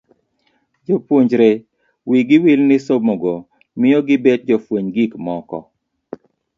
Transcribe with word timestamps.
Jopuonjre 0.85 1.49
wi 2.09 2.17
gi 2.27 2.37
wil 2.43 2.61
ni 2.69 2.77
somo 2.87 3.13
go 3.21 3.33
miyo 3.79 3.99
gibet 4.07 4.41
jofweny 4.47 4.87
gik 4.95 5.11
moko. 5.25 5.59